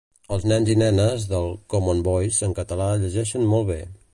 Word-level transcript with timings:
Els 0.35 0.45
nens 0.51 0.71
i 0.73 0.75
nenes 0.83 1.27
del 1.33 1.45
common 1.73 2.01
voice 2.09 2.49
en 2.51 2.57
català 2.61 2.89
llegeixen 3.05 3.47
molt 3.53 3.71
bè 3.73 3.79